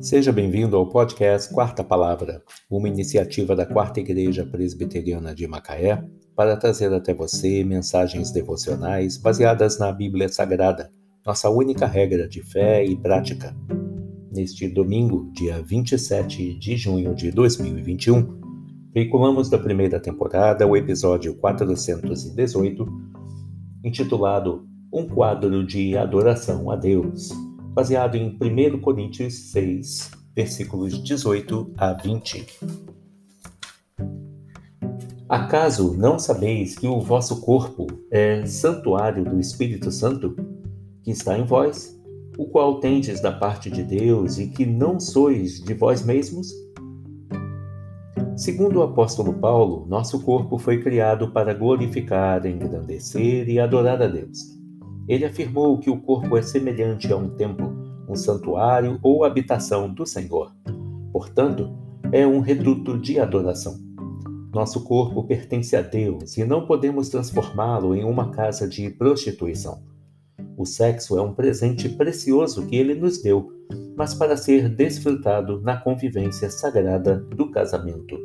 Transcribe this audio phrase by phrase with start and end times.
[0.00, 6.02] Seja bem-vindo ao podcast Quarta Palavra, uma iniciativa da Quarta Igreja Presbiteriana de Macaé
[6.34, 10.90] para trazer até você mensagens devocionais baseadas na Bíblia Sagrada,
[11.24, 13.54] nossa única regra de fé e prática.
[14.32, 18.40] Neste domingo, dia 27 de junho de 2021,
[18.94, 22.86] veiculamos da primeira temporada o episódio 418,
[23.84, 31.92] intitulado Um quadro de adoração a Deus baseado em 1 Coríntios 6, versículos 18 a
[31.92, 32.46] 20.
[35.28, 40.34] Acaso não sabeis que o vosso corpo é santuário do Espírito Santo,
[41.04, 41.96] que está em vós,
[42.36, 46.48] o qual tendes da parte de Deus e que não sois de vós mesmos?
[48.36, 54.59] Segundo o apóstolo Paulo, nosso corpo foi criado para glorificar, engrandecer e adorar a Deus.
[55.10, 57.74] Ele afirmou que o corpo é semelhante a um templo,
[58.08, 60.54] um santuário ou habitação do Senhor.
[61.12, 61.76] Portanto,
[62.12, 63.76] é um reduto de adoração.
[64.54, 69.82] Nosso corpo pertence a Deus e não podemos transformá-lo em uma casa de prostituição.
[70.56, 73.50] O sexo é um presente precioso que ele nos deu,
[73.96, 78.16] mas para ser desfrutado na convivência sagrada do casamento.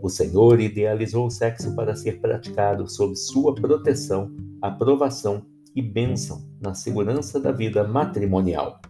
[0.00, 4.30] O Senhor idealizou o sexo para ser praticado sob sua proteção,
[4.62, 5.44] aprovação
[5.76, 8.80] e bênção na segurança da vida matrimonial.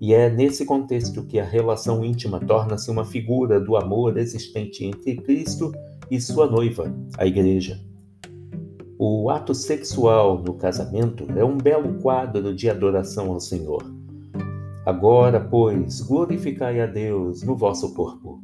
[0.00, 5.16] E é nesse contexto que a relação íntima torna-se uma figura do amor existente entre
[5.16, 5.72] Cristo
[6.10, 7.80] e sua noiva, a Igreja.
[8.98, 13.82] O ato sexual no casamento é um belo quadro de adoração ao Senhor.
[14.84, 18.37] Agora, pois, glorificai a Deus no vosso corpo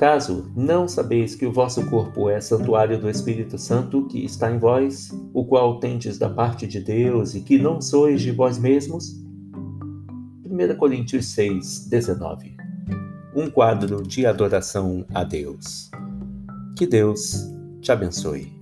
[0.00, 4.56] Acaso não sabeis que o vosso corpo é santuário do Espírito Santo que está em
[4.56, 9.22] vós, o qual tendes da parte de Deus e que não sois de vós mesmos?
[10.42, 12.56] 1 Coríntios 6, 19
[13.36, 15.90] Um quadro de adoração a Deus.
[16.78, 18.59] Que Deus te abençoe.